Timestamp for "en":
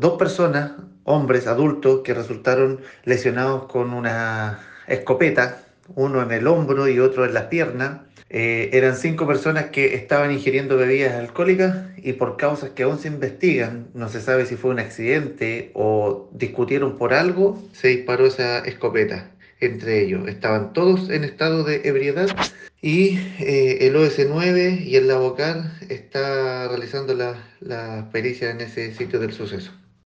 6.22-6.32, 7.24-7.34, 21.10-21.24, 28.50-28.60